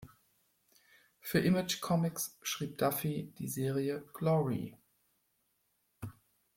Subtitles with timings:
[1.19, 4.75] Für Image Comics schrieb Duffy die Serie "Glory".